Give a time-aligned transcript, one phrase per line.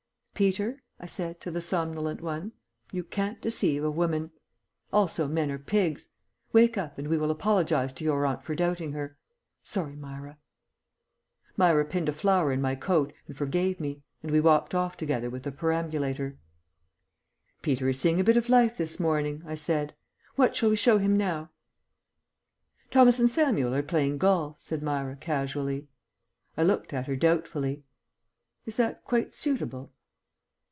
[0.33, 2.53] "Peter," I said to the somnolent one,
[2.91, 4.31] "you can't deceive a woman.
[4.91, 6.09] Also men are pigs.
[6.51, 9.19] Wake up, and we will apologize to your aunt for doubting her.
[9.63, 10.39] Sorry, Myra."
[11.57, 15.29] Myra pinned a flower in my coat and forgave me, and we walked off together
[15.29, 16.39] with the perambulator.
[17.61, 19.93] "Peter is seeing a bit of life this morning," I said.
[20.37, 21.51] "What shall we show him now?"
[22.89, 25.87] "Thomas and Samuel are playing golf," said Myra casually.
[26.57, 27.83] I looked at her doubtfully.
[28.65, 29.93] "Is that quite suitable?"